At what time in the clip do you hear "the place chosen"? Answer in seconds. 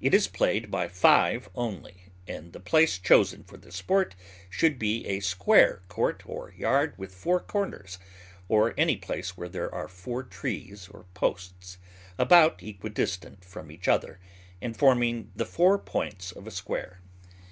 2.52-3.42